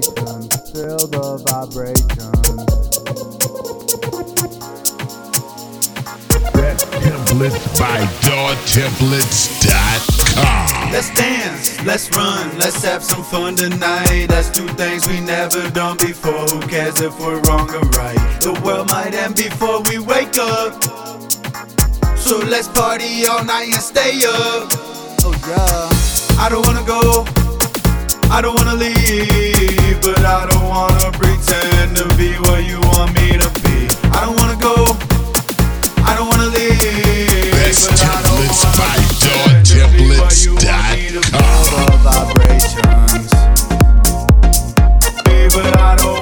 the 0.00 1.42
vibrations. 1.46 2.08
That 6.52 6.76
templates 7.02 7.78
by 7.78 8.00
doortemplates.com. 8.26 10.92
Let's 10.92 11.10
dance, 11.14 11.82
let's 11.84 12.10
run, 12.16 12.56
let's 12.58 12.82
have 12.84 13.02
some 13.02 13.22
fun 13.24 13.56
tonight. 13.56 14.26
That's 14.28 14.50
two 14.50 14.68
things 14.68 15.06
we 15.06 15.20
never 15.20 15.68
done 15.70 15.96
before. 15.98 16.46
Who 16.46 16.60
cares 16.66 17.00
if 17.00 17.18
we're 17.20 17.40
wrong 17.40 17.68
or 17.74 17.80
right? 17.90 18.16
The 18.40 18.52
world 18.64 18.88
might 18.88 19.14
end 19.14 19.36
before 19.36 19.82
we 19.82 19.98
wake 19.98 20.38
up. 20.38 20.82
So 22.16 22.38
let's 22.38 22.68
party 22.68 23.26
all 23.26 23.44
night 23.44 23.68
and 23.72 23.82
stay 23.82 24.20
up. 24.26 24.68
Oh 25.24 25.34
yeah. 25.48 25.88
I 26.40 26.48
don't 26.48 26.64
wanna 26.64 26.84
go, 26.86 27.24
I 28.30 28.40
don't 28.40 28.54
wanna 28.54 28.74
leave, 28.74 29.57
but 30.18 30.26
I 30.26 30.46
don't 30.50 30.68
wanna 30.68 31.12
pretend 31.12 31.96
to 31.96 32.04
be 32.16 32.32
what 32.42 32.64
you 32.64 32.80
want 32.90 33.14
me 33.14 33.38
to 33.38 33.48
be. 33.62 33.86
I 34.10 34.24
don't 34.26 34.36
wanna 34.36 34.58
go, 34.58 34.74
I 36.04 36.14
don't 36.16 36.28
wanna 36.28 36.50
leave, 36.50 37.52
Best 37.52 37.88
but 37.90 38.02
I 38.02 38.22
don't 38.22 38.42
templates 38.42 38.64
wanna 38.64 38.78
by 38.78 38.94
pretend 38.98 39.66
to 39.66 39.78
be 39.96 40.18
what 40.18 40.34
you 40.44 40.54
want 40.54 40.90
me 40.94 41.08
to 41.14 41.20
be. 41.22 41.38
vibrations. 42.02 43.30
But 45.54 45.76
I 45.78 45.96
don't 45.96 46.17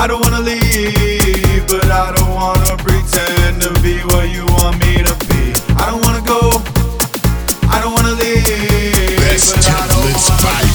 I 0.00 0.06
don't 0.06 0.22
wanna 0.22 0.40
leave, 0.40 1.66
but 1.68 1.84
I 1.84 2.14
don't 2.16 2.34
wanna 2.34 2.74
pretend 2.78 3.60
to 3.60 3.70
be 3.82 3.98
what 4.08 4.30
you 4.30 4.46
want 4.46 4.78
me 4.80 4.96
to 5.04 5.14
be. 5.28 5.52
I 5.76 5.90
don't 5.90 6.00
wanna 6.00 6.24
go, 6.24 6.40
I 7.68 7.82
don't 7.82 7.92
wanna 7.92 8.12
leave, 8.12 9.18
Best 9.18 9.56
but 9.56 9.68
I 9.68 9.88
don't 9.88 10.00
wanna 10.00 10.42
by 10.42 10.69